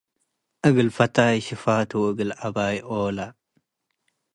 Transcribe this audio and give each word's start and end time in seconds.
እግል 0.67 0.89
ፈታይ 0.95 1.37
ሽፋቱ 1.45 1.89
ወእግል 2.01 2.29
አባይ 2.45 2.77
ኦለ 2.99 3.17